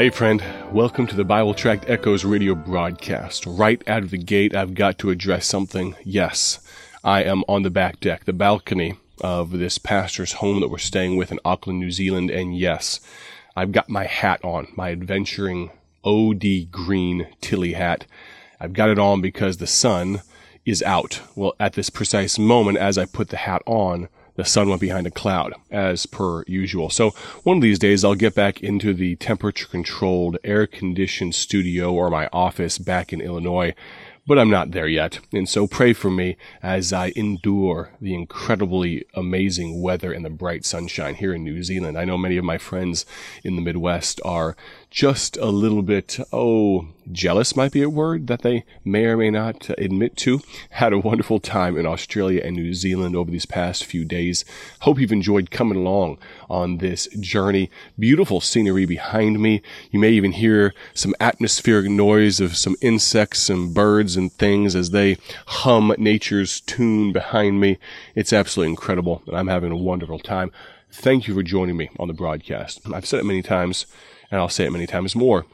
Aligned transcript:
Hey, 0.00 0.08
friend, 0.08 0.42
welcome 0.72 1.06
to 1.08 1.14
the 1.14 1.26
Bible 1.26 1.52
Tract 1.52 1.84
Echoes 1.86 2.24
radio 2.24 2.54
broadcast. 2.54 3.44
Right 3.44 3.86
out 3.86 4.02
of 4.02 4.10
the 4.10 4.16
gate, 4.16 4.54
I've 4.54 4.72
got 4.72 4.96
to 5.00 5.10
address 5.10 5.44
something. 5.44 5.94
Yes, 6.04 6.58
I 7.04 7.22
am 7.22 7.44
on 7.46 7.64
the 7.64 7.70
back 7.70 8.00
deck, 8.00 8.24
the 8.24 8.32
balcony 8.32 8.94
of 9.20 9.50
this 9.50 9.76
pastor's 9.76 10.32
home 10.32 10.60
that 10.60 10.68
we're 10.70 10.78
staying 10.78 11.18
with 11.18 11.30
in 11.30 11.38
Auckland, 11.44 11.80
New 11.80 11.90
Zealand, 11.90 12.30
and 12.30 12.56
yes, 12.56 13.00
I've 13.54 13.72
got 13.72 13.90
my 13.90 14.04
hat 14.04 14.42
on, 14.42 14.68
my 14.74 14.90
adventuring 14.90 15.68
OD 16.02 16.70
green 16.70 17.26
Tilley 17.42 17.74
hat. 17.74 18.06
I've 18.58 18.72
got 18.72 18.88
it 18.88 18.98
on 18.98 19.20
because 19.20 19.58
the 19.58 19.66
sun 19.66 20.22
is 20.64 20.82
out. 20.82 21.20
Well, 21.34 21.54
at 21.60 21.74
this 21.74 21.90
precise 21.90 22.38
moment, 22.38 22.78
as 22.78 22.96
I 22.96 23.04
put 23.04 23.28
the 23.28 23.36
hat 23.36 23.60
on, 23.66 24.08
the 24.36 24.44
sun 24.44 24.68
went 24.68 24.80
behind 24.80 25.06
a 25.06 25.10
cloud, 25.10 25.52
as 25.70 26.06
per 26.06 26.44
usual. 26.46 26.90
So 26.90 27.10
one 27.42 27.58
of 27.58 27.62
these 27.62 27.78
days 27.78 28.04
I'll 28.04 28.14
get 28.14 28.34
back 28.34 28.62
into 28.62 28.94
the 28.94 29.16
temperature 29.16 29.66
controlled, 29.66 30.38
air 30.44 30.66
conditioned 30.66 31.34
studio 31.34 31.92
or 31.92 32.10
my 32.10 32.28
office 32.32 32.78
back 32.78 33.12
in 33.12 33.20
Illinois 33.20 33.74
but 34.30 34.38
I'm 34.38 34.48
not 34.48 34.70
there 34.70 34.86
yet. 34.86 35.18
And 35.32 35.48
so 35.48 35.66
pray 35.66 35.92
for 35.92 36.08
me 36.08 36.36
as 36.62 36.92
I 36.92 37.12
endure 37.16 37.90
the 38.00 38.14
incredibly 38.14 39.04
amazing 39.14 39.82
weather 39.82 40.12
and 40.12 40.24
the 40.24 40.30
bright 40.30 40.64
sunshine 40.64 41.16
here 41.16 41.34
in 41.34 41.42
New 41.42 41.64
Zealand. 41.64 41.98
I 41.98 42.04
know 42.04 42.16
many 42.16 42.36
of 42.36 42.44
my 42.44 42.56
friends 42.56 43.04
in 43.42 43.56
the 43.56 43.62
Midwest 43.62 44.20
are 44.24 44.56
just 44.90 45.36
a 45.36 45.46
little 45.46 45.82
bit, 45.82 46.18
oh, 46.32 46.88
jealous 47.12 47.54
might 47.54 47.70
be 47.70 47.82
a 47.82 47.88
word 47.88 48.26
that 48.26 48.42
they 48.42 48.64
may 48.84 49.04
or 49.04 49.16
may 49.16 49.30
not 49.30 49.70
admit 49.78 50.16
to. 50.16 50.40
Had 50.70 50.92
a 50.92 50.98
wonderful 50.98 51.38
time 51.38 51.78
in 51.78 51.86
Australia 51.86 52.42
and 52.44 52.56
New 52.56 52.74
Zealand 52.74 53.14
over 53.14 53.30
these 53.30 53.46
past 53.46 53.84
few 53.84 54.04
days. 54.04 54.44
Hope 54.80 54.98
you've 54.98 55.12
enjoyed 55.12 55.52
coming 55.52 55.78
along 55.78 56.18
on 56.48 56.78
this 56.78 57.06
journey. 57.20 57.70
Beautiful 57.98 58.40
scenery 58.40 58.84
behind 58.84 59.40
me. 59.40 59.62
You 59.92 60.00
may 60.00 60.10
even 60.10 60.32
hear 60.32 60.74
some 60.92 61.14
atmospheric 61.20 61.88
noise 61.88 62.40
of 62.40 62.56
some 62.56 62.74
insects 62.80 63.48
and 63.48 63.72
birds 63.72 64.16
and 64.16 64.32
things 64.32 64.74
as 64.74 64.90
they 64.90 65.18
hum 65.46 65.94
nature's 65.98 66.60
tune 66.62 67.12
behind 67.12 67.60
me. 67.60 67.78
It's 68.16 68.32
absolutely 68.32 68.70
incredible 68.70 69.22
and 69.28 69.36
I'm 69.36 69.48
having 69.48 69.70
a 69.70 69.76
wonderful 69.76 70.18
time. 70.18 70.50
Thank 70.92 71.28
you 71.28 71.34
for 71.34 71.44
joining 71.44 71.76
me 71.76 71.90
on 72.00 72.08
the 72.08 72.14
broadcast. 72.14 72.80
I've 72.92 73.06
said 73.06 73.20
it 73.20 73.24
many 73.24 73.42
times 73.42 73.86
and 74.30 74.40
I'll 74.40 74.48
say 74.48 74.64
it 74.64 74.72
many 74.72 74.86
times 74.86 75.16
more. 75.16 75.46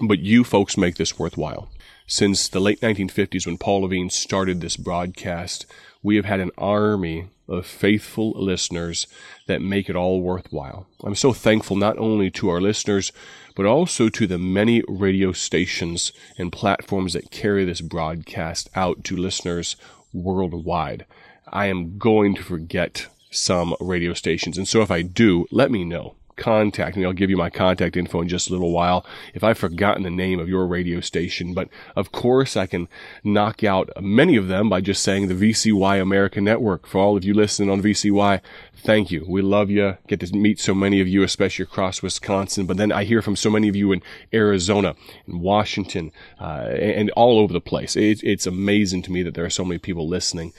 But 0.00 0.20
you 0.20 0.44
folks 0.44 0.76
make 0.76 0.96
this 0.96 1.18
worthwhile. 1.18 1.70
Since 2.06 2.48
the 2.48 2.60
late 2.60 2.80
1950s, 2.80 3.46
when 3.46 3.58
Paul 3.58 3.82
Levin 3.82 4.10
started 4.10 4.60
this 4.60 4.76
broadcast, 4.76 5.66
we 6.02 6.16
have 6.16 6.24
had 6.24 6.40
an 6.40 6.50
army 6.58 7.28
of 7.48 7.66
faithful 7.66 8.32
listeners 8.32 9.06
that 9.46 9.60
make 9.60 9.88
it 9.88 9.96
all 9.96 10.20
worthwhile. 10.20 10.86
I'm 11.04 11.14
so 11.14 11.32
thankful 11.32 11.76
not 11.76 11.98
only 11.98 12.30
to 12.32 12.48
our 12.48 12.60
listeners, 12.60 13.12
but 13.54 13.66
also 13.66 14.08
to 14.08 14.26
the 14.26 14.38
many 14.38 14.82
radio 14.88 15.32
stations 15.32 16.12
and 16.38 16.52
platforms 16.52 17.12
that 17.12 17.30
carry 17.30 17.64
this 17.64 17.80
broadcast 17.80 18.70
out 18.74 19.04
to 19.04 19.16
listeners 19.16 19.76
worldwide. 20.12 21.04
I 21.48 21.66
am 21.66 21.98
going 21.98 22.34
to 22.36 22.42
forget 22.42 23.06
some 23.30 23.74
radio 23.80 24.14
stations, 24.14 24.56
and 24.56 24.66
so 24.66 24.82
if 24.82 24.90
I 24.90 25.02
do, 25.02 25.46
let 25.50 25.70
me 25.70 25.84
know 25.84 26.14
contact 26.40 26.96
me. 26.96 27.04
I'll 27.04 27.12
give 27.12 27.30
you 27.30 27.36
my 27.36 27.50
contact 27.50 27.96
info 27.96 28.20
in 28.22 28.28
just 28.28 28.48
a 28.48 28.52
little 28.52 28.72
while 28.72 29.06
if 29.34 29.44
I've 29.44 29.58
forgotten 29.58 30.02
the 30.02 30.10
name 30.10 30.40
of 30.40 30.48
your 30.48 30.66
radio 30.66 31.00
station. 31.00 31.54
But 31.54 31.68
of 31.94 32.10
course, 32.10 32.56
I 32.56 32.66
can 32.66 32.88
knock 33.22 33.62
out 33.62 33.90
many 34.00 34.36
of 34.36 34.48
them 34.48 34.68
by 34.68 34.80
just 34.80 35.02
saying 35.02 35.28
the 35.28 35.34
VCY 35.34 36.00
American 36.00 36.42
Network. 36.42 36.86
For 36.86 36.98
all 36.98 37.16
of 37.16 37.24
you 37.24 37.34
listening 37.34 37.70
on 37.70 37.82
VCY, 37.82 38.40
thank 38.82 39.10
you. 39.10 39.24
We 39.28 39.42
love 39.42 39.70
you. 39.70 39.96
Get 40.08 40.20
to 40.20 40.36
meet 40.36 40.60
so 40.60 40.74
many 40.74 41.00
of 41.00 41.08
you, 41.08 41.22
especially 41.22 41.62
across 41.62 42.02
Wisconsin. 42.02 42.66
But 42.66 42.76
then 42.76 42.92
I 42.92 43.04
hear 43.04 43.22
from 43.22 43.36
so 43.36 43.50
many 43.50 43.68
of 43.68 43.76
you 43.76 43.92
in 43.92 44.02
Arizona 44.32 44.94
and 45.26 45.40
Washington 45.40 46.12
uh, 46.40 46.68
and 46.70 47.10
all 47.10 47.38
over 47.38 47.52
the 47.52 47.60
place. 47.60 47.96
It, 47.96 48.22
it's 48.22 48.46
amazing 48.46 49.02
to 49.02 49.12
me 49.12 49.22
that 49.22 49.34
there 49.34 49.44
are 49.44 49.50
so 49.50 49.64
many 49.64 49.78
people 49.78 50.08
listening. 50.08 50.52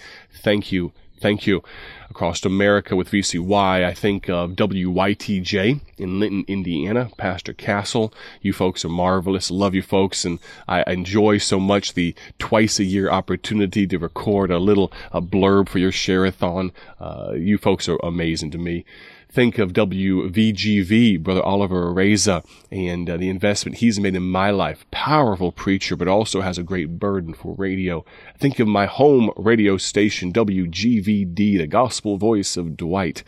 Thank 0.43 0.71
you 0.71 0.93
Thank 1.21 1.45
you. 1.45 1.61
Across 2.09 2.43
America 2.43 2.93
with 2.95 3.11
VCY, 3.11 3.85
I 3.85 3.93
think 3.93 4.27
of 4.27 4.51
WYTJ 4.51 5.79
in 5.97 6.19
Linton, 6.19 6.43
Indiana, 6.45 7.09
Pastor 7.15 7.53
Castle. 7.53 8.13
You 8.41 8.51
folks 8.51 8.83
are 8.83 8.89
marvelous. 8.89 9.49
Love 9.49 9.73
you 9.73 9.81
folks. 9.81 10.25
And 10.25 10.39
I 10.67 10.83
enjoy 10.91 11.37
so 11.37 11.57
much 11.57 11.93
the 11.93 12.13
twice 12.37 12.79
a 12.79 12.83
year 12.83 13.09
opportunity 13.09 13.87
to 13.87 13.97
record 13.97 14.51
a 14.51 14.57
little 14.59 14.91
a 15.13 15.21
blurb 15.21 15.69
for 15.69 15.79
your 15.79 15.93
share-a-thon. 15.93 16.73
Uh, 16.99 17.33
you 17.35 17.57
folks 17.57 17.87
are 17.87 17.99
amazing 18.11 18.51
to 18.51 18.57
me 18.57 18.85
think 19.31 19.57
of 19.57 19.72
WVGV, 19.72 21.23
Brother 21.23 21.41
Oliver 21.41 21.91
Reza, 21.94 22.44
and 22.69 23.09
uh, 23.09 23.16
the 23.16 23.29
investment 23.29 23.77
he's 23.77 23.99
made 23.99 24.16
in 24.16 24.23
my 24.23 24.51
life. 24.51 24.85
Powerful 24.91 25.51
preacher, 25.51 25.95
but 25.95 26.07
also 26.07 26.41
has 26.41 26.57
a 26.57 26.63
great 26.63 26.99
burden 26.99 27.33
for 27.33 27.55
radio. 27.55 28.03
Think 28.38 28.59
of 28.59 28.67
my 28.67 28.85
home 28.85 29.31
radio 29.38 29.77
station, 29.77 30.33
WGVD, 30.33 31.57
the 31.57 31.67
gospel 31.67 32.17
voice 32.17 32.57
of 32.57 32.75
Dwight. 32.75 33.23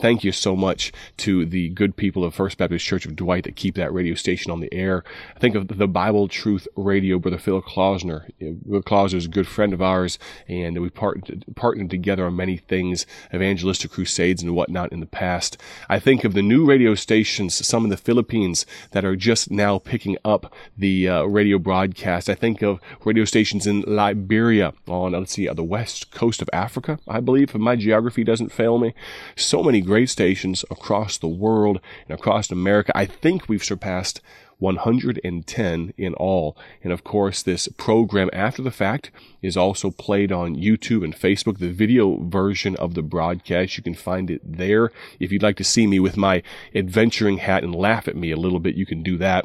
Thank 0.00 0.24
you 0.24 0.32
so 0.32 0.56
much 0.56 0.92
to 1.18 1.46
the 1.46 1.68
good 1.68 1.96
people 1.96 2.24
of 2.24 2.34
First 2.34 2.58
Baptist 2.58 2.84
Church 2.84 3.06
of 3.06 3.14
Dwight 3.14 3.44
that 3.44 3.54
keep 3.54 3.76
that 3.76 3.92
radio 3.92 4.14
station 4.14 4.50
on 4.50 4.60
the 4.60 4.72
air. 4.74 5.04
I 5.36 5.38
think 5.38 5.54
of 5.54 5.68
the 5.68 5.86
Bible 5.86 6.26
Truth 6.26 6.66
Radio, 6.74 7.20
Brother 7.20 7.38
Phil 7.38 7.62
Klausner. 7.62 8.26
Phil 8.40 8.82
Klausner 8.82 9.18
is 9.18 9.26
a 9.26 9.28
good 9.28 9.46
friend 9.46 9.72
of 9.72 9.80
ours, 9.80 10.18
and 10.48 10.80
we 10.80 10.90
partnered, 10.90 11.44
partnered 11.54 11.90
together 11.90 12.26
on 12.26 12.34
many 12.34 12.56
things, 12.56 13.06
evangelistic 13.32 13.92
crusades 13.92 14.42
and 14.42 14.54
whatnot 14.54 14.90
in 14.90 14.98
the 14.98 15.06
past. 15.06 15.56
I 15.88 16.00
think 16.00 16.24
of 16.24 16.34
the 16.34 16.42
new 16.42 16.64
radio 16.64 16.96
stations, 16.96 17.64
some 17.66 17.84
in 17.84 17.90
the 17.90 17.96
Philippines 17.96 18.66
that 18.90 19.04
are 19.04 19.14
just 19.14 19.50
now 19.50 19.78
picking 19.78 20.18
up 20.24 20.52
the 20.76 21.08
uh, 21.08 21.22
radio 21.22 21.58
broadcast. 21.58 22.28
I 22.28 22.34
think 22.34 22.62
of 22.62 22.80
radio 23.04 23.24
stations 23.24 23.64
in 23.64 23.82
Liberia 23.86 24.74
on, 24.88 25.12
let's 25.12 25.34
see, 25.34 25.48
uh, 25.48 25.54
the 25.54 25.62
west 25.62 26.10
coast 26.10 26.42
of 26.42 26.50
Africa, 26.52 26.98
I 27.06 27.20
believe, 27.20 27.54
if 27.54 27.60
my 27.60 27.76
geography 27.76 28.24
doesn't 28.24 28.50
fail 28.50 28.78
me. 28.78 28.92
So 29.36 29.62
many 29.62 29.83
great 29.84 30.10
stations 30.10 30.64
across 30.70 31.18
the 31.18 31.28
world 31.28 31.80
and 32.08 32.18
across 32.18 32.50
America. 32.50 32.92
I 32.96 33.06
think 33.06 33.48
we've 33.48 33.64
surpassed 33.64 34.20
110 34.58 35.94
in 35.96 36.14
all. 36.14 36.56
And 36.82 36.92
of 36.92 37.04
course, 37.04 37.42
this 37.42 37.68
program 37.68 38.30
after 38.32 38.62
the 38.62 38.70
fact 38.70 39.10
is 39.42 39.56
also 39.56 39.90
played 39.90 40.32
on 40.32 40.56
YouTube 40.56 41.04
and 41.04 41.14
Facebook. 41.14 41.58
The 41.58 41.72
video 41.72 42.18
version 42.22 42.76
of 42.76 42.94
the 42.94 43.02
broadcast, 43.02 43.76
you 43.76 43.82
can 43.82 43.94
find 43.94 44.30
it 44.30 44.40
there. 44.44 44.90
If 45.20 45.32
you'd 45.32 45.42
like 45.42 45.56
to 45.58 45.64
see 45.64 45.86
me 45.86 46.00
with 46.00 46.16
my 46.16 46.42
adventuring 46.74 47.38
hat 47.38 47.62
and 47.62 47.74
laugh 47.74 48.08
at 48.08 48.16
me 48.16 48.30
a 48.30 48.36
little 48.36 48.60
bit, 48.60 48.74
you 48.74 48.86
can 48.86 49.02
do 49.02 49.18
that. 49.18 49.44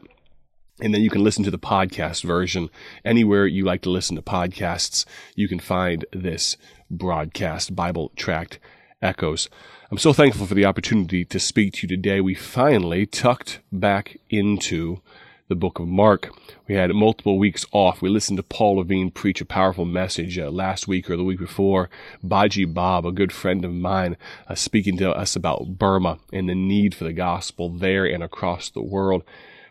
And 0.81 0.93
then 0.93 1.01
you 1.01 1.09
can 1.09 1.23
listen 1.23 1.43
to 1.43 1.51
the 1.51 1.59
podcast 1.59 2.23
version 2.23 2.69
anywhere 3.03 3.45
you 3.45 3.65
like 3.65 3.81
to 3.81 3.89
listen 3.89 4.15
to 4.15 4.21
podcasts. 4.21 5.03
You 5.35 5.49
can 5.49 5.59
find 5.59 6.05
this 6.13 6.55
broadcast, 6.89 7.75
Bible 7.75 8.13
Tract 8.15 8.59
Echoes. 9.01 9.49
I'm 9.89 9.97
so 9.97 10.11
thankful 10.11 10.45
for 10.45 10.55
the 10.55 10.65
opportunity 10.65 11.23
to 11.23 11.39
speak 11.39 11.73
to 11.73 11.81
you 11.83 11.87
today. 11.87 12.19
We 12.19 12.35
finally 12.35 13.05
tucked 13.05 13.59
back 13.71 14.17
into 14.29 15.01
the 15.47 15.55
book 15.55 15.79
of 15.79 15.87
Mark. 15.87 16.29
We 16.67 16.75
had 16.75 16.93
multiple 16.93 17.39
weeks 17.39 17.65
off. 17.71 18.01
We 18.01 18.09
listened 18.09 18.37
to 18.37 18.43
Paul 18.43 18.77
Levin 18.77 19.09
preach 19.09 19.39
a 19.39 19.45
powerful 19.45 19.85
message 19.85 20.37
uh, 20.37 20.51
last 20.51 20.87
week 20.87 21.09
or 21.09 21.15
the 21.15 21.23
week 21.23 21.39
before. 21.39 21.89
Baji 22.21 22.65
Bob, 22.65 23.05
a 23.05 23.11
good 23.13 23.31
friend 23.31 23.63
of 23.63 23.71
mine, 23.71 24.17
uh, 24.49 24.55
speaking 24.55 24.97
to 24.97 25.11
us 25.11 25.33
about 25.33 25.77
Burma 25.79 26.19
and 26.33 26.49
the 26.49 26.55
need 26.55 26.93
for 26.93 27.05
the 27.05 27.13
gospel 27.13 27.69
there 27.69 28.05
and 28.05 28.21
across 28.21 28.69
the 28.69 28.83
world. 28.83 29.23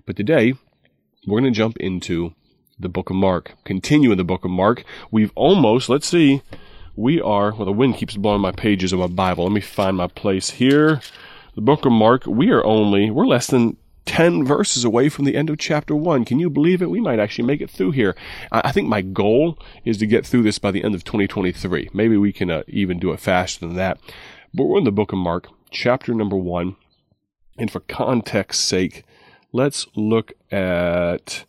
But 0.07 0.17
today, 0.17 0.55
we're 1.27 1.41
going 1.41 1.53
to 1.53 1.57
jump 1.57 1.77
into 1.77 2.35
the 2.79 2.89
book 2.89 3.11
of 3.11 3.17
Mark. 3.17 3.53
Continue 3.65 4.11
in 4.11 4.19
the 4.19 4.25
book 4.25 4.47
of 4.47 4.51
Mark. 4.51 4.85
We've 5.11 5.33
almost, 5.35 5.91
let's 5.91 6.09
see, 6.09 6.43
we 6.99 7.21
are, 7.21 7.55
well, 7.55 7.65
the 7.65 7.73
wind 7.73 7.95
keeps 7.95 8.17
blowing 8.17 8.41
my 8.41 8.51
pages 8.51 8.93
of 8.93 8.99
my 8.99 9.07
Bible. 9.07 9.45
Let 9.45 9.53
me 9.53 9.61
find 9.61 9.97
my 9.97 10.09
place 10.09 10.51
here. 10.51 11.01
The 11.55 11.61
book 11.61 11.87
of 11.87 11.93
Mark, 11.93 12.27
we 12.27 12.51
are 12.51 12.65
only, 12.65 13.09
we're 13.09 13.25
less 13.25 13.47
than 13.47 13.77
10 14.07 14.45
verses 14.45 14.83
away 14.83 15.09
from 15.09 15.25
the 15.25 15.37
end 15.37 15.49
of 15.49 15.59
chapter 15.59 15.95
1. 15.95 16.25
Can 16.25 16.41
you 16.41 16.51
believe 16.51 16.83
it? 16.83 16.91
We 16.91 17.01
might 17.01 17.21
actually 17.21 17.47
make 17.47 17.61
it 17.61 17.71
through 17.71 17.93
here. 17.93 18.17
I 18.51 18.73
think 18.73 18.89
my 18.89 19.03
goal 19.03 19.61
is 19.85 19.99
to 19.99 20.07
get 20.07 20.27
through 20.27 20.43
this 20.43 20.59
by 20.59 20.73
the 20.73 20.83
end 20.83 20.97
of 20.97 21.05
2023. 21.05 21.91
Maybe 21.93 22.17
we 22.17 22.33
can 22.33 22.51
uh, 22.51 22.65
even 22.67 22.99
do 22.99 23.13
it 23.13 23.21
faster 23.21 23.65
than 23.65 23.77
that. 23.77 24.01
But 24.53 24.65
we're 24.65 24.79
in 24.79 24.85
the 24.85 24.91
book 24.91 25.13
of 25.13 25.19
Mark, 25.19 25.47
chapter 25.71 26.13
number 26.15 26.37
1. 26.37 26.75
And 27.59 27.71
for 27.71 27.81
context's 27.81 28.65
sake, 28.65 29.05
let's 29.53 29.87
look 29.95 30.33
at 30.51 31.45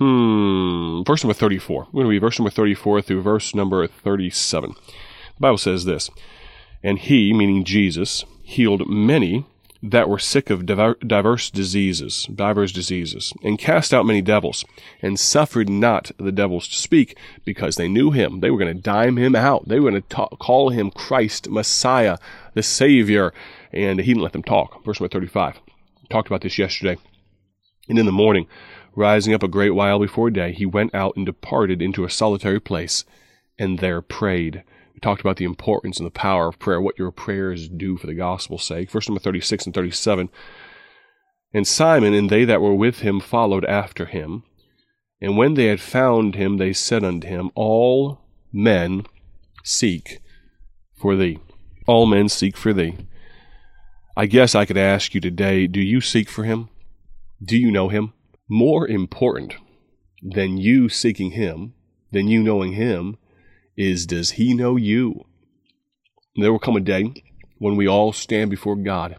Hmm, 0.00 1.02
verse 1.02 1.22
number 1.22 1.34
34. 1.34 1.88
We're 1.92 1.92
going 1.92 2.04
to 2.04 2.08
read 2.08 2.22
verse 2.22 2.38
number 2.38 2.50
34 2.50 3.02
through 3.02 3.20
verse 3.20 3.54
number 3.54 3.86
37. 3.86 4.70
The 4.70 5.40
Bible 5.40 5.58
says 5.58 5.84
this 5.84 6.10
And 6.82 6.98
he, 6.98 7.34
meaning 7.34 7.64
Jesus, 7.64 8.24
healed 8.42 8.88
many 8.88 9.44
that 9.82 10.08
were 10.08 10.18
sick 10.18 10.48
of 10.48 10.64
diverse 10.64 11.50
diseases, 11.50 12.26
divers 12.34 12.72
diseases, 12.72 13.34
and 13.42 13.58
cast 13.58 13.92
out 13.92 14.06
many 14.06 14.22
devils, 14.22 14.64
and 15.02 15.20
suffered 15.20 15.68
not 15.68 16.10
the 16.18 16.32
devils 16.32 16.66
to 16.68 16.76
speak, 16.76 17.14
because 17.44 17.76
they 17.76 17.88
knew 17.88 18.10
him. 18.10 18.40
They 18.40 18.50
were 18.50 18.58
going 18.58 18.74
to 18.74 18.82
dime 18.82 19.18
him 19.18 19.36
out. 19.36 19.68
They 19.68 19.80
were 19.80 19.90
going 19.90 20.02
to 20.02 20.28
call 20.38 20.70
him 20.70 20.90
Christ, 20.90 21.50
Messiah, 21.50 22.16
the 22.54 22.62
Savior, 22.62 23.34
and 23.70 24.00
he 24.00 24.06
didn't 24.06 24.22
let 24.22 24.32
them 24.32 24.42
talk. 24.42 24.82
Verse 24.82 24.98
number 24.98 25.12
35. 25.12 25.60
talked 26.08 26.28
about 26.28 26.40
this 26.40 26.58
yesterday. 26.58 26.96
And 27.88 27.98
in 27.98 28.06
the 28.06 28.12
morning, 28.12 28.46
rising 29.00 29.34
up 29.34 29.42
a 29.42 29.48
great 29.48 29.70
while 29.70 29.98
before 29.98 30.30
day, 30.30 30.52
he 30.52 30.66
went 30.66 30.94
out 30.94 31.16
and 31.16 31.26
departed 31.26 31.82
into 31.82 32.04
a 32.04 32.10
solitary 32.10 32.60
place, 32.60 33.04
and 33.58 33.78
there 33.78 34.02
prayed. 34.02 34.62
We 34.94 35.00
talked 35.00 35.20
about 35.22 35.38
the 35.38 35.44
importance 35.44 35.98
and 35.98 36.06
the 36.06 36.12
power 36.12 36.48
of 36.48 36.58
prayer, 36.58 36.80
what 36.80 36.98
your 36.98 37.10
prayers 37.10 37.68
do 37.68 37.96
for 37.96 38.06
the 38.06 38.14
gospel's 38.14 38.62
sake. 38.62 38.90
Verse 38.90 39.08
number 39.08 39.20
36 39.20 39.66
and 39.66 39.74
37. 39.74 40.28
And 41.52 41.66
Simon 41.66 42.14
and 42.14 42.30
they 42.30 42.44
that 42.44 42.60
were 42.60 42.74
with 42.74 43.00
him 43.00 43.18
followed 43.18 43.64
after 43.64 44.06
him. 44.06 44.44
And 45.20 45.36
when 45.36 45.54
they 45.54 45.66
had 45.66 45.80
found 45.80 46.34
him, 46.34 46.58
they 46.58 46.72
said 46.72 47.02
unto 47.02 47.26
him, 47.26 47.50
All 47.54 48.20
men 48.52 49.06
seek 49.64 50.20
for 50.94 51.16
thee. 51.16 51.38
All 51.86 52.06
men 52.06 52.28
seek 52.28 52.56
for 52.56 52.72
thee. 52.72 52.96
I 54.16 54.26
guess 54.26 54.54
I 54.54 54.64
could 54.64 54.76
ask 54.76 55.14
you 55.14 55.20
today 55.20 55.66
do 55.66 55.80
you 55.80 56.00
seek 56.00 56.28
for 56.28 56.44
him? 56.44 56.68
Do 57.42 57.56
you 57.56 57.70
know 57.70 57.88
him? 57.88 58.12
More 58.52 58.88
important 58.88 59.54
than 60.20 60.58
you 60.58 60.88
seeking 60.88 61.30
him, 61.30 61.72
than 62.10 62.26
you 62.26 62.42
knowing 62.42 62.72
him, 62.72 63.16
is 63.76 64.06
does 64.06 64.32
he 64.32 64.54
know 64.54 64.74
you? 64.74 65.24
There 66.34 66.50
will 66.50 66.58
come 66.58 66.74
a 66.74 66.80
day 66.80 67.14
when 67.58 67.76
we 67.76 67.86
all 67.86 68.12
stand 68.12 68.50
before 68.50 68.74
God 68.74 69.16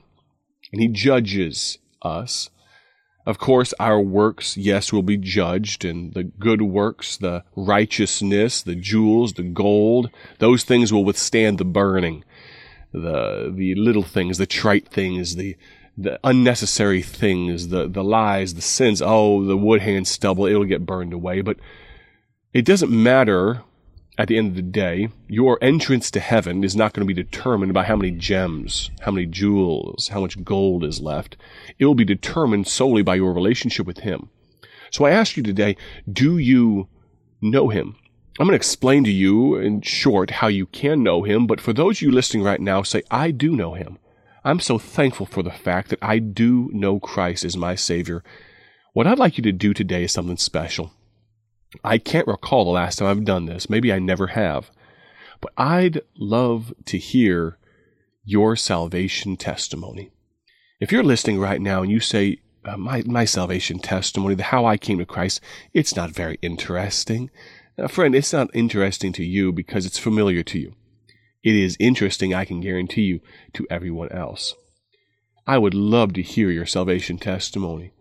and 0.74 0.82
he 0.82 0.90
judges 0.90 1.78
us. 2.02 2.50
Of 3.26 3.38
course, 3.38 3.74
our 3.80 4.02
works, 4.02 4.58
yes, 4.58 4.92
will 4.92 5.04
be 5.04 5.18
judged, 5.18 5.86
and 5.86 6.14
the 6.14 6.24
good 6.24 6.64
works, 6.64 7.16
the 7.16 7.44
righteousness, 7.56 8.62
the 8.62 8.76
jewels, 8.76 9.34
the 9.34 9.44
gold, 9.44 10.10
those 10.40 10.64
things 10.64 10.92
will 10.92 11.06
withstand 11.06 11.58
the 11.58 11.66
burning. 11.66 12.26
The, 12.92 13.54
the 13.56 13.76
little 13.76 14.04
things, 14.04 14.38
the 14.38 14.46
trite 14.46 14.90
things, 14.90 15.38
the, 15.38 15.56
the 15.98 16.20
unnecessary 16.24 17.02
things, 17.02 17.68
the, 17.68 17.88
the 17.88 18.04
lies, 18.04 18.54
the 18.54 18.62
sins, 18.62 19.02
oh, 19.02 19.44
the 19.44 19.58
wood 19.58 19.82
hand 19.82 20.08
stubble, 20.08 20.46
it'll 20.46 20.66
get 20.66 20.86
burned 20.86 21.14
away. 21.14 21.42
But 21.42 21.58
it 22.54 22.66
doesn't 22.66 22.92
matter 22.92 23.62
at 24.18 24.28
the 24.28 24.38
end 24.38 24.50
of 24.50 24.56
the 24.56 24.62
day, 24.62 25.10
your 25.28 25.58
entrance 25.62 26.12
to 26.12 26.20
heaven 26.20 26.64
is 26.64 26.76
not 26.76 26.94
going 26.94 27.08
to 27.08 27.14
be 27.14 27.24
determined 27.24 27.74
by 27.74 27.86
how 27.86 27.96
many 27.96 28.12
gems, 28.12 28.92
how 29.02 29.12
many 29.12 29.26
jewels, 29.26 30.10
how 30.10 30.22
much 30.22 30.44
gold 30.44 30.84
is 30.84 31.02
left. 31.02 31.38
It 31.80 31.86
will 31.86 31.96
be 31.96 32.06
determined 32.06 32.68
solely 32.68 33.04
by 33.04 33.16
your 33.16 33.34
relationship 33.34 33.88
with 33.88 34.00
Him. 34.00 34.30
So 34.92 35.06
I 35.06 35.12
ask 35.12 35.38
you 35.38 35.44
today, 35.44 35.78
do 36.12 36.38
you 36.38 36.88
know 37.42 37.70
Him? 37.70 37.96
I'm 38.40 38.46
going 38.46 38.52
to 38.52 38.56
explain 38.58 39.04
to 39.06 39.12
you 39.12 39.56
in 39.56 39.82
short 39.82 40.30
how 40.30 40.48
you 40.48 40.66
can 40.68 41.04
know 41.04 41.24
Him, 41.24 41.48
but 41.48 41.62
for 41.62 41.74
those 41.74 41.98
of 41.98 42.02
you 42.02 42.12
listening 42.12 42.44
right 42.44 42.62
now, 42.62 42.84
say, 42.84 43.04
I 43.10 43.32
do 43.32 43.56
know 43.56 43.74
Him. 43.74 43.98
I'm 44.44 44.60
so 44.60 44.80
thankful 44.80 45.28
for 45.28 45.44
the 45.44 45.52
fact 45.52 45.90
that 45.90 46.00
I 46.02 46.18
do 46.20 46.70
know 46.74 47.00
Christ 47.00 47.46
as 47.46 47.56
my 47.56 47.76
Savior. 47.76 48.24
What 48.94 49.06
I'd 49.06 49.20
like 49.20 49.38
you 49.38 49.44
to 49.44 49.52
do 49.52 49.74
today 49.74 50.06
is 50.06 50.12
something 50.12 50.38
special. 50.38 50.92
I 51.84 52.00
can't 52.00 52.28
recall 52.28 52.66
the 52.66 52.72
last 52.72 52.98
time 52.98 53.08
I've 53.08 53.24
done 53.24 53.46
this. 53.46 53.70
Maybe 53.70 53.94
I 53.94 54.00
never 54.00 54.28
have. 54.28 54.72
But 55.42 55.54
I'd 55.58 56.02
love 56.18 56.74
to 56.86 56.98
hear 56.98 57.58
your 58.24 58.56
salvation 58.56 59.38
testimony. 59.38 60.12
If 60.80 60.92
you're 60.92 61.04
listening 61.04 61.40
right 61.40 61.62
now 61.62 61.84
and 61.84 61.92
you 61.92 62.00
say, 62.00 62.40
uh, 62.66 62.78
my, 62.78 63.04
my 63.06 63.26
salvation 63.26 63.80
testimony, 63.80 64.36
the 64.36 64.44
how 64.44 64.66
I 64.66 64.78
came 64.78 64.98
to 64.98 65.06
Christ, 65.06 65.40
it's 65.74 65.96
not 65.96 66.12
very 66.12 66.38
interesting. 66.42 67.30
Now, 67.78 67.88
friend, 67.88 68.16
it's 68.16 68.34
not 68.34 68.50
interesting 68.54 69.14
to 69.14 69.24
you 69.24 69.52
because 69.52 69.86
it's 69.86 69.98
familiar 70.00 70.44
to 70.44 70.60
you. 70.60 70.76
It 71.44 71.56
is 71.56 71.78
interesting, 71.80 72.34
I 72.34 72.46
can 72.46 72.62
guarantee 72.62 73.04
you, 73.04 73.22
to 73.54 73.68
everyone 73.70 74.12
else. 74.12 74.56
I 75.48 75.58
would 75.58 75.74
love 75.74 76.14
to 76.14 76.22
hear 76.22 76.52
your 76.52 76.66
salvation 76.66 77.18
testimony. 77.18 77.94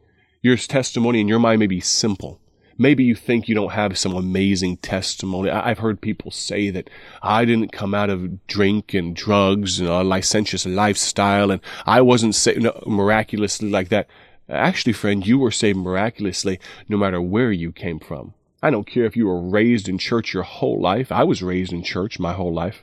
Your 0.42 0.56
testimony 0.56 1.20
in 1.20 1.28
your 1.28 1.38
mind 1.38 1.60
may 1.60 1.66
be 1.66 1.80
simple 1.80 2.40
maybe 2.80 3.04
you 3.04 3.14
think 3.14 3.46
you 3.46 3.54
don't 3.54 3.72
have 3.72 3.98
some 3.98 4.16
amazing 4.16 4.78
testimony. 4.78 5.50
I've 5.50 5.80
heard 5.80 6.00
people 6.00 6.30
say 6.30 6.70
that 6.70 6.88
I 7.22 7.44
didn't 7.44 7.72
come 7.72 7.94
out 7.94 8.08
of 8.08 8.46
drink 8.46 8.94
and 8.94 9.14
drugs 9.14 9.78
and 9.78 9.88
a 9.88 10.02
licentious 10.02 10.64
lifestyle 10.64 11.50
and 11.50 11.60
I 11.84 12.00
wasn't 12.00 12.34
saved 12.34 12.66
miraculously 12.86 13.68
like 13.68 13.90
that. 13.90 14.08
Actually, 14.48 14.94
friend, 14.94 15.24
you 15.24 15.38
were 15.38 15.50
saved 15.50 15.78
miraculously 15.78 16.58
no 16.88 16.96
matter 16.96 17.20
where 17.20 17.52
you 17.52 17.70
came 17.70 18.00
from. 18.00 18.32
I 18.62 18.70
don't 18.70 18.86
care 18.86 19.04
if 19.04 19.14
you 19.14 19.26
were 19.26 19.40
raised 19.40 19.86
in 19.86 19.98
church 19.98 20.32
your 20.32 20.42
whole 20.42 20.80
life. 20.80 21.12
I 21.12 21.24
was 21.24 21.42
raised 21.42 21.74
in 21.74 21.82
church 21.82 22.18
my 22.18 22.32
whole 22.32 22.52
life. 22.52 22.82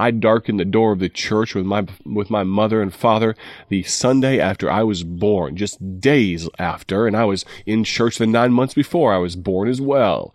I 0.00 0.10
darkened 0.10 0.58
the 0.58 0.64
door 0.64 0.92
of 0.92 0.98
the 0.98 1.10
church 1.10 1.54
with 1.54 1.66
my 1.66 1.86
with 2.06 2.30
my 2.30 2.42
mother 2.42 2.80
and 2.80 2.92
father 2.92 3.36
the 3.68 3.82
Sunday 3.82 4.40
after 4.40 4.70
I 4.70 4.82
was 4.82 5.04
born, 5.04 5.56
just 5.56 6.00
days 6.00 6.48
after, 6.58 7.06
and 7.06 7.14
I 7.14 7.24
was 7.26 7.44
in 7.66 7.84
church 7.84 8.16
the 8.16 8.26
nine 8.26 8.50
months 8.50 8.72
before 8.72 9.12
I 9.12 9.18
was 9.18 9.36
born 9.36 9.68
as 9.68 9.78
well. 9.78 10.34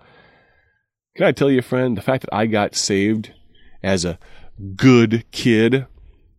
Can 1.16 1.26
I 1.26 1.32
tell 1.32 1.50
you, 1.50 1.64
friend, 1.64 1.98
the 1.98 2.04
fact 2.04 2.22
that 2.22 2.36
I 2.36 2.46
got 2.46 2.76
saved 2.76 3.34
as 3.82 4.06
a 4.06 4.20
good 4.76 5.26
kid 5.32 5.88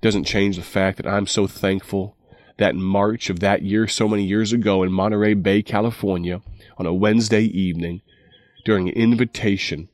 doesn't 0.00 0.24
change 0.24 0.56
the 0.56 0.62
fact 0.62 0.98
that 0.98 1.08
I'm 1.08 1.26
so 1.26 1.48
thankful 1.48 2.16
that 2.58 2.76
March 2.76 3.28
of 3.28 3.40
that 3.40 3.62
year, 3.62 3.88
so 3.88 4.06
many 4.06 4.24
years 4.24 4.52
ago 4.52 4.84
in 4.84 4.92
Monterey 4.92 5.34
Bay, 5.34 5.62
California, 5.62 6.42
on 6.78 6.86
a 6.86 6.94
Wednesday 6.94 7.42
evening, 7.42 8.02
during 8.64 8.88
an 8.88 8.94
invitation 8.94 9.88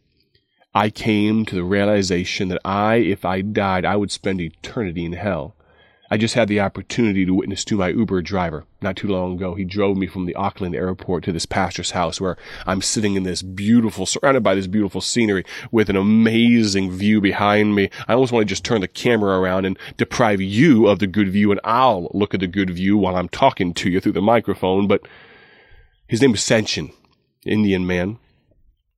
I 0.74 0.88
came 0.88 1.44
to 1.46 1.54
the 1.54 1.64
realization 1.64 2.48
that 2.48 2.60
I, 2.64 2.96
if 2.96 3.24
I 3.24 3.42
died, 3.42 3.84
I 3.84 3.96
would 3.96 4.10
spend 4.10 4.40
eternity 4.40 5.04
in 5.04 5.12
hell. 5.12 5.54
I 6.10 6.18
just 6.18 6.34
had 6.34 6.48
the 6.48 6.60
opportunity 6.60 7.24
to 7.24 7.32
witness 7.32 7.64
to 7.64 7.78
my 7.78 7.88
Uber 7.88 8.20
driver 8.20 8.66
not 8.82 8.96
too 8.96 9.08
long 9.08 9.34
ago. 9.34 9.54
He 9.54 9.64
drove 9.64 9.96
me 9.96 10.06
from 10.06 10.26
the 10.26 10.34
Auckland 10.34 10.74
airport 10.74 11.24
to 11.24 11.32
this 11.32 11.46
pastor's 11.46 11.92
house 11.92 12.20
where 12.20 12.36
I'm 12.66 12.82
sitting 12.82 13.14
in 13.14 13.22
this 13.22 13.40
beautiful, 13.40 14.04
surrounded 14.04 14.42
by 14.42 14.54
this 14.54 14.66
beautiful 14.66 15.00
scenery 15.00 15.46
with 15.70 15.88
an 15.88 15.96
amazing 15.96 16.90
view 16.90 17.22
behind 17.22 17.74
me. 17.74 17.88
I 18.08 18.12
almost 18.12 18.30
want 18.30 18.46
to 18.46 18.48
just 18.48 18.62
turn 18.62 18.82
the 18.82 18.88
camera 18.88 19.40
around 19.40 19.64
and 19.64 19.78
deprive 19.96 20.42
you 20.42 20.86
of 20.86 20.98
the 20.98 21.06
good 21.06 21.30
view 21.30 21.50
and 21.50 21.60
I'll 21.64 22.10
look 22.12 22.34
at 22.34 22.40
the 22.40 22.46
good 22.46 22.68
view 22.68 22.98
while 22.98 23.16
I'm 23.16 23.30
talking 23.30 23.72
to 23.72 23.90
you 23.90 23.98
through 23.98 24.12
the 24.12 24.20
microphone. 24.20 24.86
But 24.86 25.08
his 26.08 26.20
name 26.20 26.32
was 26.32 26.40
Sachin, 26.40 26.92
Indian 27.46 27.86
man. 27.86 28.18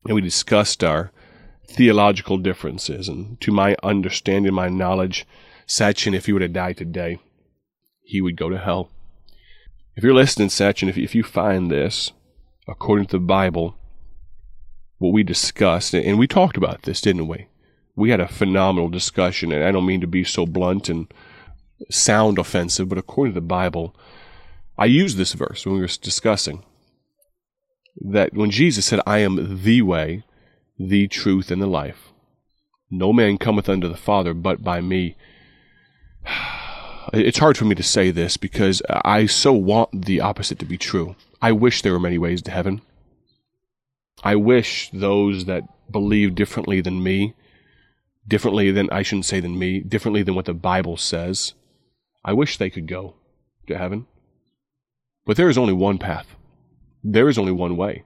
And 0.04 0.16
we 0.16 0.20
discussed 0.20 0.82
our 0.82 1.12
theological 1.66 2.38
differences. 2.38 3.08
And 3.08 3.40
to 3.40 3.52
my 3.52 3.76
understanding, 3.82 4.54
my 4.54 4.68
knowledge, 4.68 5.26
Sachin, 5.66 6.14
if 6.14 6.26
he 6.26 6.32
were 6.32 6.40
to 6.40 6.48
die 6.48 6.72
today, 6.72 7.18
he 8.02 8.20
would 8.20 8.36
go 8.36 8.48
to 8.48 8.58
hell. 8.58 8.90
If 9.96 10.04
you're 10.04 10.14
listening, 10.14 10.48
Sachin, 10.48 10.88
if, 10.88 10.98
if 10.98 11.14
you 11.14 11.22
find 11.22 11.70
this, 11.70 12.12
according 12.66 13.06
to 13.06 13.18
the 13.18 13.24
Bible, 13.24 13.76
what 14.98 15.12
we 15.12 15.22
discussed, 15.22 15.94
and 15.94 16.18
we 16.18 16.26
talked 16.26 16.56
about 16.56 16.82
this, 16.82 17.00
didn't 17.00 17.28
we? 17.28 17.48
We 17.96 18.10
had 18.10 18.20
a 18.20 18.28
phenomenal 18.28 18.88
discussion, 18.88 19.52
and 19.52 19.64
I 19.64 19.70
don't 19.70 19.86
mean 19.86 20.00
to 20.00 20.06
be 20.06 20.24
so 20.24 20.46
blunt 20.46 20.88
and 20.88 21.12
sound 21.90 22.38
offensive, 22.38 22.88
but 22.88 22.98
according 22.98 23.34
to 23.34 23.40
the 23.40 23.46
Bible, 23.46 23.94
I 24.76 24.86
used 24.86 25.16
this 25.16 25.32
verse 25.32 25.64
when 25.64 25.76
we 25.76 25.80
were 25.80 25.86
discussing 25.86 26.64
that 28.00 28.34
when 28.34 28.50
Jesus 28.50 28.86
said, 28.86 29.00
I 29.06 29.18
am 29.18 29.62
the 29.62 29.82
way, 29.82 30.24
the 30.78 31.08
truth, 31.08 31.50
and 31.50 31.62
the 31.62 31.66
life. 31.66 32.12
No 32.90 33.12
man 33.12 33.38
cometh 33.38 33.68
unto 33.68 33.88
the 33.88 33.96
Father 33.96 34.34
but 34.34 34.62
by 34.62 34.80
me. 34.80 35.16
It's 37.12 37.38
hard 37.38 37.56
for 37.58 37.66
me 37.66 37.74
to 37.76 37.82
say 37.82 38.10
this 38.10 38.36
because 38.38 38.82
I 38.88 39.26
so 39.26 39.52
want 39.52 40.06
the 40.06 40.20
opposite 40.20 40.58
to 40.60 40.64
be 40.64 40.78
true. 40.78 41.14
I 41.40 41.52
wish 41.52 41.82
there 41.82 41.92
were 41.92 42.00
many 42.00 42.18
ways 42.18 42.40
to 42.42 42.50
heaven. 42.50 42.80
I 44.24 44.36
wish 44.36 44.90
those 44.90 45.44
that 45.44 45.64
believe 45.92 46.34
differently 46.34 46.80
than 46.80 47.02
me, 47.02 47.34
differently 48.26 48.70
than, 48.70 48.88
I 48.90 49.02
shouldn't 49.02 49.26
say 49.26 49.38
than 49.38 49.58
me, 49.58 49.80
differently 49.80 50.22
than 50.22 50.34
what 50.34 50.46
the 50.46 50.54
Bible 50.54 50.96
says, 50.96 51.52
I 52.24 52.32
wish 52.32 52.56
they 52.56 52.70
could 52.70 52.88
go 52.88 53.14
to 53.66 53.76
heaven. 53.76 54.06
But 55.26 55.36
there 55.36 55.50
is 55.50 55.58
only 55.58 55.74
one 55.74 55.98
path. 55.98 56.26
There 57.04 57.28
is 57.28 57.38
only 57.38 57.52
one 57.52 57.76
way. 57.76 58.04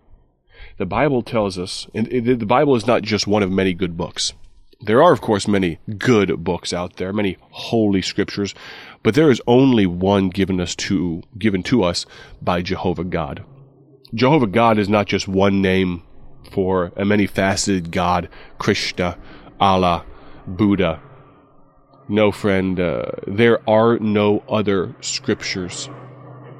The 0.79 0.87
Bible 0.87 1.23
tells 1.23 1.59
us, 1.59 1.87
and 1.95 2.07
the 2.07 2.47
Bible 2.47 2.75
is 2.77 2.87
not 2.87 3.03
just 3.03 3.27
one 3.27 3.43
of 3.43 3.51
many 3.51 3.75
good 3.75 3.97
books. 3.97 4.33
There 4.81 5.03
are, 5.03 5.13
of 5.13 5.21
course, 5.21 5.49
many 5.49 5.81
good 5.99 6.45
books 6.45 6.73
out 6.73 6.97
there, 6.97 7.13
many 7.13 7.37
holy 7.51 8.01
scriptures, 8.01 8.55
but 9.03 9.15
there 9.15 9.31
is 9.31 9.43
only 9.47 9.87
one 9.87 10.29
given 10.29 10.61
us 10.61 10.77
to 10.77 11.23
given 11.37 11.65
to 11.65 11.83
us 11.83 12.07
by 12.41 12.63
Jehovah 12.63 13.05
God. 13.05 13.45
Jehovah 14.15 14.47
God 14.47 14.79
is 14.79 14.89
not 14.89 15.07
just 15.07 15.27
one 15.27 15.61
name 15.61 16.03
for 16.53 16.93
a 16.97 17.05
many-faceted 17.05 17.91
God, 17.91 18.29
Krishna, 18.59 19.19
Allah, 19.61 20.05
Buddha. 20.47 21.01
No, 22.09 22.33
friend, 22.33 22.81
uh, 22.81 23.11
there 23.27 23.69
are 23.69 23.99
no 23.99 24.43
other 24.49 24.95
scriptures 25.01 25.91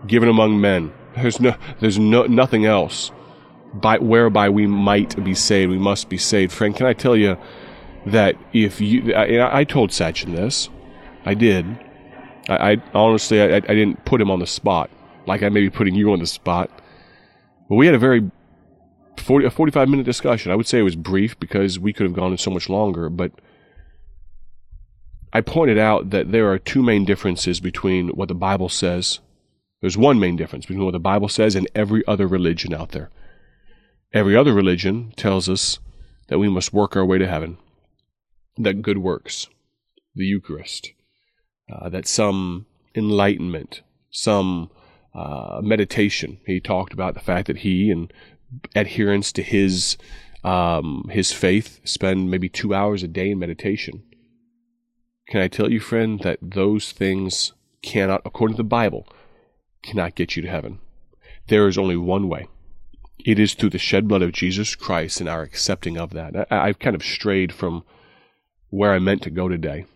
given 0.07 0.29
among 0.29 0.61
men. 0.61 0.93
There's 1.15 1.41
no, 1.41 1.57
there's 1.81 1.99
no 1.99 2.25
nothing 2.25 2.67
else 2.67 3.11
by 3.75 3.99
whereby 3.99 4.49
we 4.49 4.67
might 4.67 5.23
be 5.25 5.35
saved. 5.35 5.71
We 5.71 5.79
must 5.79 6.09
be 6.09 6.19
saved. 6.19 6.53
Friend, 6.53 6.75
can 6.75 6.87
I 6.87 6.93
tell 6.93 7.17
you 7.17 7.37
that 8.07 8.37
if 8.53 8.81
you, 8.81 9.15
I, 9.15 9.61
I 9.61 9.65
told 9.65 9.91
Sachin 9.91 10.35
this, 10.35 10.69
I 11.25 11.35
did. 11.35 11.67
I, 12.49 12.73
I 12.73 12.83
honestly, 12.95 13.41
I, 13.41 13.57
I, 13.57 13.61
didn't 13.61 14.05
put 14.05 14.21
him 14.21 14.31
on 14.31 14.39
the 14.39 14.47
spot, 14.47 14.91
like 15.27 15.43
I 15.43 15.49
may 15.49 15.61
be 15.61 15.71
putting 15.71 15.95
you 15.95 16.13
on 16.13 16.21
the 16.21 16.27
spot. 16.27 16.71
But 17.69 17.75
we 17.75 17.87
had 17.87 17.95
a 17.95 17.99
very 17.99 18.31
40, 19.19 19.47
a 19.47 19.51
45 19.51 19.89
minute 19.89 20.07
discussion. 20.07 20.51
I 20.51 20.55
would 20.55 20.67
say 20.67 20.79
it 20.79 20.83
was 20.83 20.97
brief 20.97 21.39
because 21.39 21.79
we 21.79 21.93
could 21.93 22.05
have 22.05 22.15
gone 22.15 22.37
so 22.39 22.51
much 22.51 22.69
longer, 22.69 23.09
but 23.11 23.33
I 25.33 25.43
pointed 25.43 25.79
out 25.79 26.11
that 26.11 26.33
there 26.33 26.51
are 26.51 26.59
two 26.59 26.83
main 26.83 27.05
differences 27.05 27.61
between 27.61 28.09
what 28.09 28.29
the 28.29 28.35
Bible 28.35 28.69
says. 28.69 29.21
There's 29.81 29.99
one 29.99 30.19
main 30.19 30.37
difference 30.37 30.67
between 30.67 30.85
what 30.85 30.93
the 30.93 30.99
Bible 30.99 31.29
says 31.29 31.55
and 31.55 31.69
every 31.75 32.03
other 32.07 32.27
religion 32.27 32.73
out 32.73 32.93
there. 32.93 33.11
Every 34.13 34.35
other 34.35 34.55
religion 34.55 35.13
tells 35.17 35.49
us 35.49 35.81
that 36.29 36.39
we 36.39 36.49
must 36.49 36.73
work 36.73 36.97
our 36.97 37.05
way 37.05 37.19
to 37.19 37.29
heaven, 37.29 37.59
that 38.57 38.81
good 38.81 38.99
works, 38.99 39.49
the 40.15 40.25
Eucharist, 40.25 40.93
uh, 41.71 41.91
that 41.91 42.07
some 42.07 42.67
enlightenment, 42.95 43.83
some 44.11 44.71
uh, 45.15 45.61
meditation. 45.63 46.39
He 46.47 46.59
talked 46.59 46.95
about 46.95 47.15
the 47.15 47.21
fact 47.21 47.49
that 47.49 47.59
he 47.59 47.91
and 47.91 48.13
adherents 48.75 49.31
to 49.33 49.43
his 49.43 49.99
um, 50.43 51.09
his 51.11 51.33
faith 51.33 51.81
spend 51.85 52.31
maybe 52.31 52.49
two 52.49 52.73
hours 52.73 53.03
a 53.03 53.09
day 53.09 53.33
in 53.33 53.39
meditation. 53.39 54.05
Can 55.29 55.43
I 55.43 55.49
tell 55.49 55.71
you, 55.71 55.81
friend, 55.81 56.21
that 56.21 56.39
those 56.41 56.93
things 56.93 57.53
cannot, 57.83 58.23
according 58.25 58.57
to 58.57 58.63
the 58.63 58.69
Bible, 58.69 59.07
cannot 59.83 60.15
get 60.15 60.37
you 60.37 60.43
to 60.43 60.49
heaven. 60.49 60.79
There 61.49 61.69
is 61.69 61.77
only 61.77 61.97
one 61.97 62.29
way. 62.29 62.47
It 63.25 63.39
is 63.39 63.55
through 63.55 63.71
the 63.71 63.79
shed 63.79 64.09
blood 64.09 64.23
of 64.23 64.33
Jesus 64.33 64.75
Christ 64.75 65.21
and 65.21 65.29
our 65.29 65.43
accepting 65.43 65.99
of 65.99 66.11
that. 66.11 66.47
I, 66.51 66.69
have 66.69 66.79
kind 66.79 66.95
of 66.95 67.03
strayed 67.03 67.53
from 67.53 67.85
where 68.71 68.93
I 68.93 68.99
meant 68.99 69.23
to 69.23 69.31
go 69.31 69.49
today. 69.49 69.87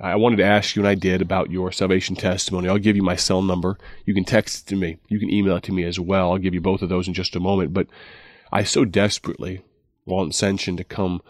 I 0.00 0.16
wanted 0.16 0.36
to 0.36 0.44
ask 0.44 0.74
you, 0.74 0.82
and 0.82 0.88
I 0.88 0.96
did, 0.96 1.22
about 1.22 1.50
your 1.50 1.70
salvation 1.70 2.16
testimony. 2.16 2.68
I'll 2.68 2.78
give 2.78 2.96
you 2.96 3.04
my 3.04 3.14
cell 3.14 3.40
number. 3.40 3.78
You 4.04 4.14
can 4.14 4.24
text 4.24 4.64
it 4.64 4.70
to 4.70 4.76
me. 4.76 4.98
You 5.08 5.20
can 5.20 5.30
email 5.30 5.56
it 5.56 5.62
to 5.64 5.72
me 5.72 5.84
as 5.84 6.00
well. 6.00 6.32
I'll 6.32 6.38
give 6.38 6.54
you 6.54 6.60
both 6.60 6.82
of 6.82 6.88
those 6.88 7.06
in 7.06 7.14
just 7.14 7.36
a 7.36 7.40
moment. 7.40 7.72
But 7.72 7.86
I 8.50 8.64
so 8.64 8.84
desperately 8.84 9.62
want 10.04 10.32
Sachin 10.32 10.76
to 10.76 10.84
come 10.84 11.22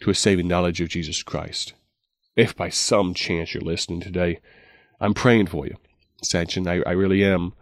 to 0.00 0.10
a 0.10 0.14
saving 0.14 0.48
knowledge 0.48 0.80
of 0.80 0.88
Jesus 0.88 1.22
Christ. 1.22 1.74
If 2.36 2.56
by 2.56 2.70
some 2.70 3.12
chance 3.12 3.52
you're 3.52 3.62
listening 3.62 4.00
today, 4.00 4.40
I'm 4.98 5.12
praying 5.12 5.48
for 5.48 5.66
you, 5.66 5.76
Sachin. 6.22 6.66
I, 6.66 6.88
I 6.88 6.92
really 6.92 7.22
am. 7.22 7.52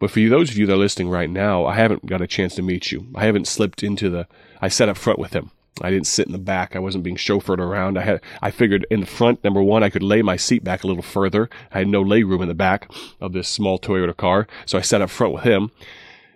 But 0.00 0.10
for 0.10 0.20
you, 0.20 0.28
those 0.28 0.50
of 0.50 0.56
you 0.56 0.66
that 0.66 0.74
are 0.74 0.76
listening 0.76 1.08
right 1.08 1.28
now, 1.28 1.66
I 1.66 1.74
haven't 1.74 2.06
got 2.06 2.20
a 2.20 2.26
chance 2.26 2.54
to 2.54 2.62
meet 2.62 2.92
you. 2.92 3.08
I 3.14 3.26
haven't 3.26 3.48
slipped 3.48 3.82
into 3.82 4.08
the. 4.08 4.28
I 4.60 4.68
sat 4.68 4.88
up 4.88 4.96
front 4.96 5.18
with 5.18 5.32
him. 5.32 5.50
I 5.80 5.90
didn't 5.90 6.06
sit 6.06 6.26
in 6.26 6.32
the 6.32 6.38
back. 6.38 6.74
I 6.74 6.80
wasn't 6.80 7.04
being 7.04 7.16
chauffeured 7.16 7.58
around. 7.58 7.98
I 7.98 8.02
had 8.02 8.20
I 8.42 8.50
figured 8.50 8.86
in 8.90 9.00
the 9.00 9.06
front, 9.06 9.42
number 9.44 9.62
one, 9.62 9.82
I 9.82 9.90
could 9.90 10.02
lay 10.02 10.22
my 10.22 10.36
seat 10.36 10.64
back 10.64 10.82
a 10.82 10.86
little 10.86 11.02
further. 11.02 11.48
I 11.72 11.78
had 11.78 11.88
no 11.88 12.02
leg 12.02 12.26
room 12.26 12.42
in 12.42 12.48
the 12.48 12.54
back 12.54 12.90
of 13.20 13.32
this 13.32 13.48
small 13.48 13.78
Toyota 13.78 14.16
car, 14.16 14.46
so 14.66 14.78
I 14.78 14.82
sat 14.82 15.02
up 15.02 15.10
front 15.10 15.34
with 15.34 15.44
him. 15.44 15.70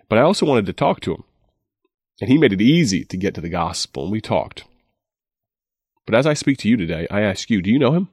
But 0.09 0.19
I 0.19 0.21
also 0.21 0.45
wanted 0.45 0.65
to 0.67 0.73
talk 0.73 0.99
to 1.01 1.13
him. 1.13 1.23
And 2.21 2.29
he 2.29 2.37
made 2.37 2.53
it 2.53 2.61
easy 2.61 3.03
to 3.05 3.17
get 3.17 3.33
to 3.35 3.41
the 3.41 3.49
gospel, 3.49 4.03
and 4.03 4.11
we 4.11 4.21
talked. 4.21 4.65
But 6.05 6.15
as 6.15 6.27
I 6.27 6.33
speak 6.33 6.57
to 6.59 6.69
you 6.69 6.77
today, 6.77 7.07
I 7.09 7.21
ask 7.21 7.49
you, 7.49 7.61
do 7.61 7.71
you 7.71 7.79
know 7.79 7.93
him? 7.93 8.09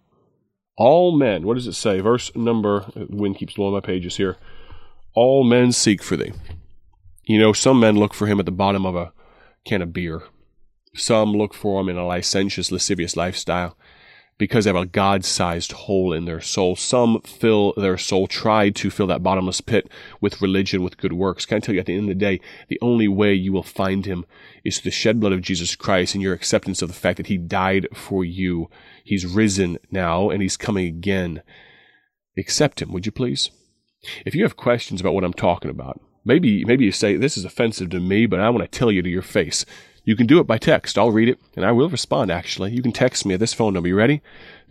All 0.77 1.17
men, 1.17 1.43
what 1.43 1.55
does 1.55 1.67
it 1.67 1.75
say? 1.75 2.01
Verse 2.01 2.35
number, 2.35 2.87
wind 2.97 3.37
keeps 3.37 3.55
blowing 3.55 3.75
my 3.75 3.81
pages 3.81 4.17
here. 4.17 4.37
All 5.15 5.45
men 5.45 5.73
seek 5.73 6.03
for 6.03 6.17
thee. 6.17 6.33
You 7.25 7.39
know, 7.39 7.53
some 7.53 7.81
men 7.81 7.97
look 7.97 8.15
for 8.15 8.27
him 8.27 8.41
at 8.41 8.47
the 8.47 8.53
bottom 8.53 8.85
of 8.87 8.97
a 8.97 9.13
can 9.65 9.83
of 9.83 9.93
beer 9.93 10.23
some 10.95 11.33
look 11.33 11.55
for 11.55 11.81
him 11.81 11.89
in 11.89 11.97
a 11.97 12.07
licentious, 12.07 12.73
lascivious 12.73 13.17
lifestyle 13.17 13.77
because 14.39 14.65
they 14.65 14.71
have 14.71 14.83
a 14.83 14.87
God 14.87 15.25
sized 15.25 15.73
hole 15.73 16.15
in 16.15 16.25
their 16.25 16.41
soul. 16.41 16.75
Some 16.75 17.21
fill 17.21 17.75
their 17.77 17.99
soul, 17.99 18.27
try 18.27 18.71
to 18.71 18.91
fill 18.91 19.07
that 19.09 19.23
bottomless 19.23 19.61
pit 19.61 19.91
with 20.21 20.41
religion, 20.41 20.83
with 20.83 20.97
good 20.97 21.13
works. 21.13 21.45
Can 21.45 21.57
I 21.57 21.61
tell 21.61 21.75
you 21.75 21.81
at 21.81 21.87
the 21.87 21.95
end 21.95 22.05
of 22.05 22.09
the 22.09 22.15
day, 22.15 22.41
the 22.69 22.79
only 22.81 23.07
way 23.07 23.35
you 23.35 23.53
will 23.53 23.63
find 23.63 24.07
him 24.07 24.25
is 24.65 24.79
through 24.79 24.91
the 24.91 24.97
shed 24.97 25.21
blood 25.21 25.33
of 25.33 25.43
Jesus 25.43 25.77
Christ 25.77 26.15
and 26.15 26.23
your 26.23 26.33
acceptance 26.33 26.81
of 26.81 26.89
the 26.89 26.95
fact 26.95 27.19
that 27.19 27.27
he 27.27 27.37
died 27.37 27.87
for 27.95 28.25
you. 28.25 28.71
He's 29.05 29.27
risen 29.27 29.79
now 29.91 30.31
and 30.31 30.41
he's 30.41 30.57
coming 30.57 30.87
again. 30.87 31.43
Accept 32.39 32.81
him, 32.81 32.93
would 32.93 33.05
you 33.05 33.13
please? 33.13 33.51
If 34.25 34.35
you 34.35 34.43
have 34.45 34.57
questions 34.57 35.01
about 35.01 35.15
what 35.15 35.25
I'm 35.25 35.33
talking 35.33 35.71
about, 35.71 36.01
maybe 36.25 36.65
maybe 36.65 36.85
you 36.85 36.93
say 36.93 37.17
this 37.17 37.37
is 37.37 37.45
offensive 37.45 37.91
to 37.91 38.01
me, 38.01 38.27
but 38.27 38.41
I 38.41 38.51
want 38.51 38.63
to 38.63 38.79
tell 38.79 38.91
you 38.91 39.03
to 39.03 39.09
your 39.09 39.23
face. 39.23 39.65
You 40.05 40.17
can 40.17 40.27
do 40.27 40.41
it 40.41 40.47
by 40.47 40.59
text. 40.59 40.99
I'll 40.99 41.11
read 41.11 41.29
it 41.29 41.39
and 41.57 41.65
I 41.65 41.73
will 41.73 41.89
respond 41.89 42.31
actually. 42.31 42.73
You 42.73 42.83
can 42.83 42.93
text 42.93 43.27
me 43.27 43.35
at 43.35 43.41
this 43.41 43.55
phone 43.55 43.75
number. 43.75 43.89
You 43.89 43.97
ready? 43.97 44.23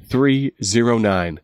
309 0.07 1.39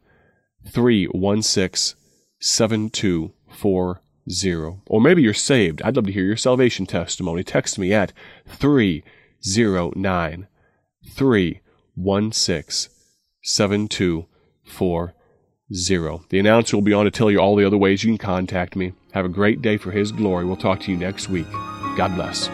316 0.67 1.97
7240. 2.39 4.81
Or 4.87 5.01
maybe 5.01 5.21
you're 5.21 5.33
saved. 5.33 5.83
I'd 5.83 5.95
love 5.95 6.05
to 6.05 6.11
hear 6.11 6.25
your 6.25 6.35
salvation 6.35 6.87
testimony. 6.87 7.43
Text 7.43 7.77
me 7.77 7.93
at 7.93 8.11
309 8.47 10.47
316 11.13 12.91
7240. 13.43 15.14
The 16.29 16.37
announcer 16.37 16.77
will 16.77 16.83
be 16.83 16.93
on 16.93 17.05
to 17.05 17.11
tell 17.11 17.31
you 17.31 17.39
all 17.39 17.55
the 17.55 17.65
other 17.65 17.77
ways 17.77 18.03
you 18.03 18.11
can 18.11 18.19
contact 18.19 18.75
me. 18.75 18.93
Have 19.13 19.25
a 19.25 19.29
great 19.29 19.63
day 19.63 19.77
for 19.77 19.89
His 19.89 20.11
glory. 20.11 20.45
We'll 20.45 20.57
talk 20.57 20.79
to 20.81 20.91
you 20.91 20.97
next 20.97 21.27
week. 21.27 21.49
God 21.97 22.13
bless. 22.13 22.49